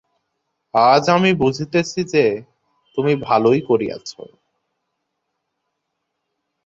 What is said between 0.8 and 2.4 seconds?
আজ আমি বুঝিতেছি যে,